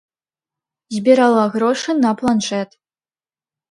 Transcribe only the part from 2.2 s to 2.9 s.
планшэт.